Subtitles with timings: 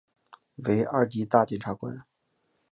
[0.55, 2.01] 为二级大检察官。